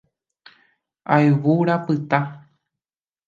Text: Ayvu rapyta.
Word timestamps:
Ayvu 1.15 1.53
rapyta. 1.67 2.19